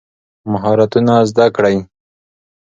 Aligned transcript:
مهارتونه 0.51 1.13
زده 1.29 1.45
کړئ. 1.55 1.77